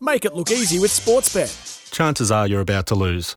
[0.00, 1.90] Make it look easy with Sportsbet.
[1.90, 3.36] Chances are you're about to lose.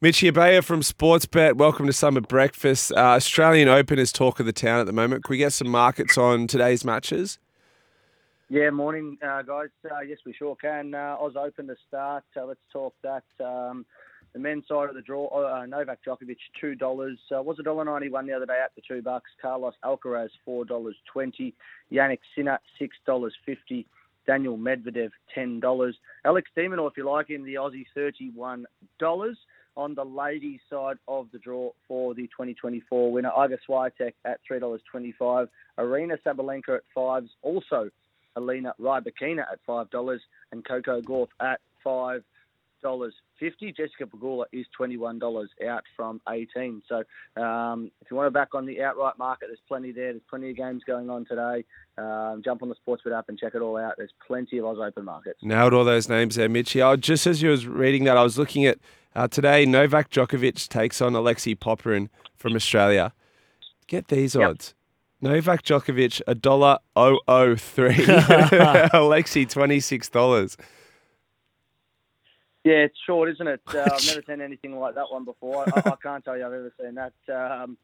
[0.00, 1.54] Mitchy Ebeyer from Sportsbet.
[1.54, 2.92] Welcome to Summer Breakfast.
[2.92, 5.24] Uh, Australian Open is talk of the town at the moment.
[5.24, 7.38] Can we get some markets on today's matches?
[8.48, 9.70] Yeah, morning, uh, guys.
[9.90, 10.94] Uh, yes, we sure can.
[10.94, 12.24] Uh, Oz Open to start.
[12.36, 13.24] Uh, let's talk that.
[13.44, 13.84] Um,
[14.32, 17.18] the men's side of the draw, uh, Novak Djokovic, two dollars.
[17.34, 19.30] Uh, was a dollar ninety one the other day at the two bucks.
[19.40, 21.54] Carlos Alcaraz, four dollars twenty.
[21.90, 23.86] Jannik Sinner, six dollars fifty.
[24.26, 25.96] Daniel Medvedev, ten dollars.
[26.24, 28.66] Alex De Minaur, if you like him, the Aussie, thirty-one
[28.98, 29.38] dollars.
[29.76, 34.58] On the ladies' side of the draw for the 2024 winner, Iga Swiatek at three
[34.58, 35.48] dollars twenty-five.
[35.78, 37.30] Aryna Sabalenka at fives.
[37.42, 37.90] Also,
[38.36, 42.24] Alina Rybakina at five dollars, and Coco Gauff at five
[42.98, 43.72] dollars fifty.
[43.72, 46.82] Jessica Pegula is twenty one dollars out from eighteen.
[46.88, 47.02] So
[47.42, 50.12] um, if you want to back on the outright market, there's plenty there.
[50.12, 51.64] There's plenty of games going on today.
[51.98, 53.94] Um, jump on the Sportsbet app and check it all out.
[53.96, 55.40] There's plenty of Oz Open markets.
[55.42, 56.82] Nailed all those names there, Mitchy.
[56.82, 58.78] I, just as you was reading that, I was looking at
[59.14, 59.64] uh, today.
[59.64, 63.12] Novak Djokovic takes on Alexei Popyrin from Australia.
[63.86, 64.48] Get these Yep.
[64.50, 64.74] odds.
[65.22, 68.04] Novak Djokovic a dollar oh oh three.
[68.92, 70.56] Alexei twenty six dollars.
[72.66, 73.60] Yeah, it's short, isn't it?
[73.72, 75.64] Uh, I've never seen anything like that one before.
[75.68, 77.12] I, I can't tell you I've ever seen that.
[77.32, 77.78] Um,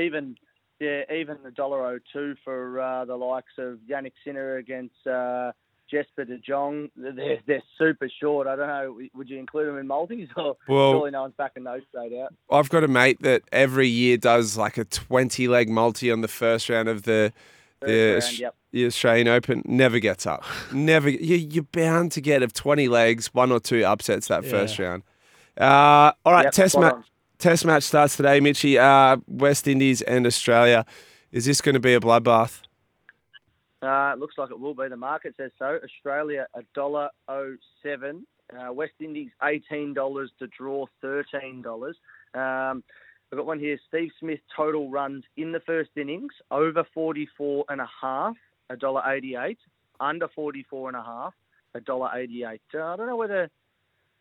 [0.00, 0.34] even
[0.80, 5.52] yeah, even the dollar oh two for uh, the likes of Jannik Sinner against uh,
[5.90, 6.88] Jesper De Jong.
[6.96, 8.46] They're, they're super short.
[8.46, 8.98] I don't know.
[9.14, 12.32] Would you include them in multis or Well- surely no one's backing those straight out?
[12.50, 16.28] I've got a mate that every year does like a twenty leg multi on the
[16.28, 17.30] first round of the
[17.80, 18.54] the, round, yep.
[18.72, 19.62] the Australian Open.
[19.64, 20.44] Never gets up.
[20.72, 21.08] Never.
[21.08, 25.02] You, you're bound to get of twenty legs, one or two upsets that first round.
[25.58, 27.04] Uh, all right, Yep, test match.
[27.38, 28.78] Test match starts today, Mitchy.
[28.78, 30.84] Uh, West Indies and Australia.
[31.30, 32.62] Is this going to be a bloodbath?
[33.80, 34.88] Uh, it looks like it will be.
[34.88, 35.78] The market says so.
[35.84, 38.26] Australia a dollar oh seven.
[38.52, 41.96] Uh, West Indies eighteen dollars to draw thirteen dollars.
[42.34, 42.82] Um,
[43.30, 43.78] I've got one here.
[43.88, 48.36] Steve Smith total runs in the first innings over forty four and a half,
[48.70, 49.58] a dollar eighty eight.
[50.00, 51.34] Under forty four and a half,
[51.74, 52.62] a dollar eighty eight.
[52.74, 53.50] Uh, I don't know whether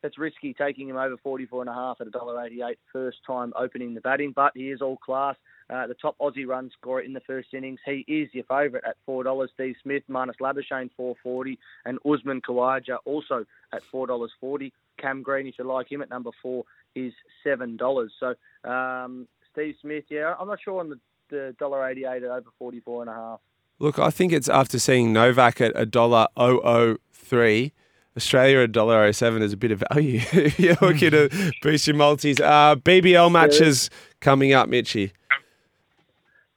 [0.04, 4.02] it's risky taking him over 44 and a half at $1.88 first time opening the
[4.02, 5.36] batting, but he is all class.
[5.70, 7.80] Uh, the top Aussie run scorer in the first innings.
[7.86, 9.48] He is your favourite at $4.
[9.54, 14.72] Steve Smith Marnus Labuschagne 440 and Usman Khawaja also at $4.40.
[14.98, 16.64] Cam Green, if you like him, at number four
[16.96, 17.14] is
[17.46, 18.10] $7.
[18.20, 23.02] So um, Steve Smith, yeah, I'm not sure on the, the $1.88 at over 44
[23.02, 23.40] and a half.
[23.80, 27.74] Look, I think it's after seeing Novak at a dollar oh oh three.
[28.16, 31.30] Australia at dollar oh seven is a bit of value if you're looking to
[31.62, 32.40] boost your multis.
[32.40, 35.12] Uh, BBL matches coming up, Mitchy.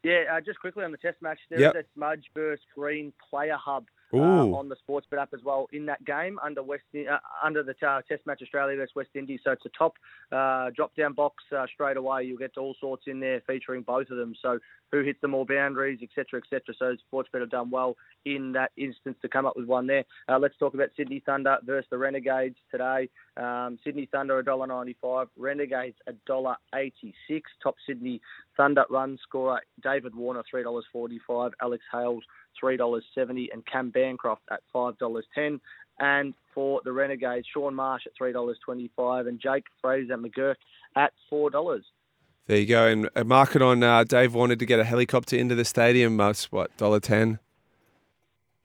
[0.03, 1.75] Yeah, uh, just quickly on the test match, there is Yep.
[1.75, 3.87] a Smudge Burst Green Player Hub
[4.19, 7.75] uh, on the Sportsbet app as well in that game under West uh, under the
[7.87, 9.41] uh, Test match Australia versus West Indies.
[9.45, 9.95] So it's a top
[10.33, 12.25] uh, drop down box uh, straight away.
[12.25, 14.35] You'll get to all sorts in there featuring both of them.
[14.41, 14.59] So
[14.93, 16.75] who hits the more boundaries, etc., etc.
[16.79, 20.05] So Sportsbet have done well in that instance to come up with one there.
[20.29, 23.09] Uh, let's talk about Sydney Thunder versus the Renegades today.
[23.37, 25.97] Um, Sydney Thunder $1.95, Renegades
[26.29, 27.13] $1.86.
[27.63, 28.21] Top Sydney
[28.57, 32.25] Thunder run scorer David Warner $3.45, Alex Hales
[32.63, 35.61] $3.70, and Cam Bancroft at $5.10.
[35.99, 40.57] And for the Renegades, Shaun Marsh at $3.25 and Jake Fraser and McGurk
[40.97, 41.83] at $4.
[42.47, 42.87] There you go.
[42.87, 46.17] And a market on uh, Dave wanted to get a helicopter into the stadium.
[46.17, 47.39] That's what dollar ten.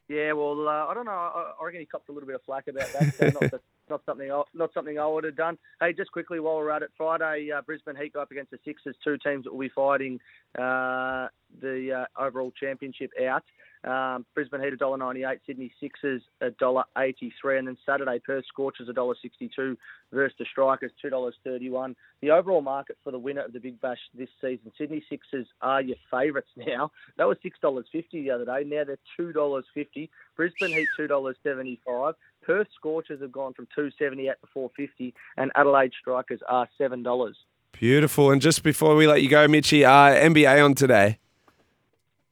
[0.07, 1.11] Yeah, well, uh, I don't know.
[1.11, 3.13] I, I reckon he copped a little bit of flack about that.
[3.15, 5.57] So not, that- not something, I, not something I would have done.
[5.79, 8.59] Hey, just quickly while we're at it, Friday, uh, Brisbane Heat go up against the
[8.65, 10.19] Sixers, two teams that will be fighting
[10.57, 11.27] uh,
[11.61, 13.43] the uh, overall championship out.
[13.85, 19.77] Um, Brisbane Heat $1.98, Sydney Sixers $1.83, and then Saturday Perth Scorchers $1.62
[20.11, 21.95] versus the Strikers $2.31.
[22.21, 25.81] The overall market for the winner of the Big Bash this season, Sydney Sixers are
[25.81, 26.91] your favourites now.
[27.17, 28.63] That was $6.50 the other day.
[28.65, 30.09] Now they're $2.50.
[30.35, 32.13] Brisbane Heat $2.75.
[32.45, 37.37] Perth Scorchers have gone from 270 at to 450, and Adelaide Strikers are seven dollars.
[37.71, 38.31] Beautiful.
[38.31, 41.19] And just before we let you go, Mitchy, uh, NBA on today.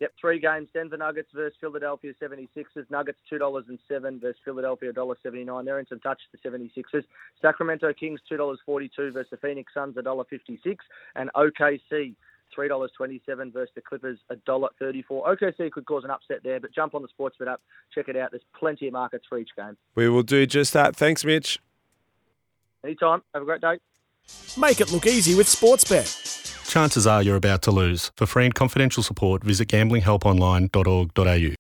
[0.04, 0.68] Yep, three games.
[0.74, 2.92] Denver Nuggets versus Philadelphia 76ers.
[2.92, 5.64] Nuggets $2.07 versus Philadelphia $1.79.
[5.64, 7.06] They're in some touch, the 76ers.
[7.42, 10.76] Sacramento Kings $2.42 versus the Phoenix Suns $1.56.
[11.16, 12.16] And OKC
[12.54, 15.06] $3.27 versus the Clippers $1.34.
[15.10, 17.62] OKC could cause an upset there, but jump on the Sportsbet app,
[17.96, 18.32] check it out.
[18.32, 19.78] There's plenty of markets for each game.
[19.96, 20.98] We will do just that.
[20.98, 21.60] Thanks, Mitch.
[22.84, 23.22] Anytime.
[23.34, 23.78] Have a great day.
[24.58, 26.43] Make it look easy with Sportsbet.
[26.74, 28.12] Chances are you're about to lose.
[28.18, 31.56] For free and confidential support, visit gamblinghelponline.org.au.